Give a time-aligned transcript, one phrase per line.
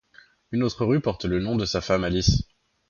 [0.51, 2.41] Un autre rue porte le nom de sa femme Alice.